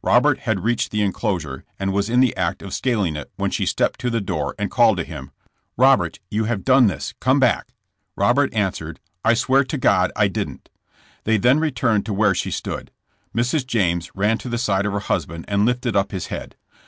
[0.00, 3.66] Robert had reached the enclosure and was in the act of scaling it when she
[3.66, 7.40] stepped to the door and called to him: *' Robert, you have done this, come
[7.40, 7.72] back."
[8.14, 10.68] Robert answered: *'I swear to God I didn't."
[11.24, 12.92] They then returned to where she stood.
[13.36, 13.66] Mrs.
[13.66, 16.54] James ran to the side of her husband and lifted up his head.